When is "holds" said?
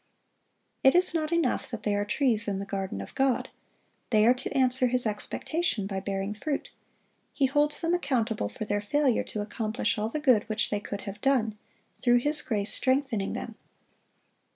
7.45-7.81